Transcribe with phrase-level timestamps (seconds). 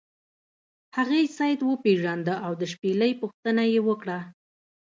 [0.97, 4.19] هغې سید وپیژنده او د شپیلۍ پوښتنه یې وکړه.